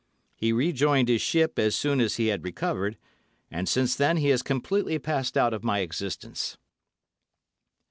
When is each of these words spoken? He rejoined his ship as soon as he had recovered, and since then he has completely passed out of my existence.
He 0.35 0.51
rejoined 0.51 1.09
his 1.09 1.21
ship 1.21 1.59
as 1.59 1.75
soon 1.75 2.01
as 2.01 2.15
he 2.15 2.29
had 2.29 2.43
recovered, 2.43 2.97
and 3.51 3.69
since 3.69 3.95
then 3.95 4.17
he 4.17 4.29
has 4.29 4.41
completely 4.41 4.97
passed 4.97 5.37
out 5.37 5.53
of 5.53 5.63
my 5.63 5.81
existence. 5.81 6.57